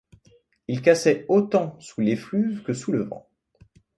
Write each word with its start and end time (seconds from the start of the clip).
Ils 0.67 0.81
cassaient 0.81 1.27
autant 1.29 1.79
sous 1.79 2.01
l’effluve 2.01 2.63
que 2.63 2.73
sous 2.73 2.91
le 2.91 3.03
vent. 3.03 3.29